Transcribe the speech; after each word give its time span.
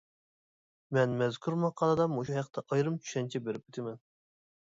مەن 0.97 1.11
مەزكۇر 1.19 1.57
ماقالىدا 1.65 2.07
مۇشۇ 2.13 2.35
ھەقتە 2.37 2.63
ئايرىم 2.69 2.97
چۈشەنچە 3.03 3.43
بېرىپ 3.49 3.69
ئۆتىمەن. 3.69 4.01